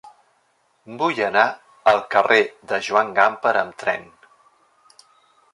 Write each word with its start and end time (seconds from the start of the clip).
Vull 1.01 1.19
anar 1.25 1.43
al 1.93 2.01
carrer 2.17 2.39
de 2.73 2.81
Joan 2.89 3.15
Gamper 3.21 3.55
amb 3.63 3.79
tren. 3.85 4.11